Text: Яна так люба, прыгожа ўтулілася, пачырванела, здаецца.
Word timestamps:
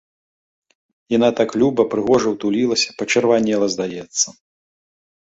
Яна 1.17 1.27
так 1.39 1.49
люба, 1.63 1.85
прыгожа 1.91 2.27
ўтулілася, 2.37 2.89
пачырванела, 3.03 3.65
здаецца. 3.75 4.27